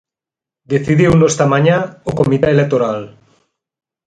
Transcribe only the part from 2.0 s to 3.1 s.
o Comité Electoral.